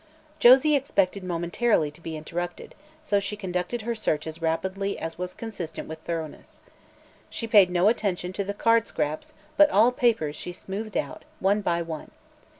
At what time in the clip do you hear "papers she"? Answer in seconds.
9.91-10.53